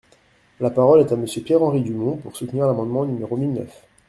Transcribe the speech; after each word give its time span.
La 0.59 0.71
parole 0.71 1.01
est 1.01 1.11
à 1.11 1.15
Monsieur 1.15 1.43
Pierre-Henri 1.43 1.81
Dumont, 1.83 2.17
pour 2.17 2.35
soutenir 2.35 2.65
l’amendement 2.65 3.05
numéro 3.05 3.37
mille 3.37 3.53
neuf. 3.53 3.85